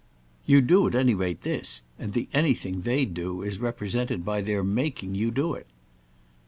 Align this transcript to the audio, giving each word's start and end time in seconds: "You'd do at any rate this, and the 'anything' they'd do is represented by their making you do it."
"You'd 0.47 0.65
do 0.65 0.87
at 0.87 0.95
any 0.95 1.13
rate 1.13 1.43
this, 1.43 1.83
and 1.99 2.13
the 2.13 2.27
'anything' 2.33 2.81
they'd 2.81 3.13
do 3.13 3.43
is 3.43 3.59
represented 3.59 4.25
by 4.25 4.41
their 4.41 4.63
making 4.63 5.13
you 5.13 5.29
do 5.29 5.53
it." 5.53 5.67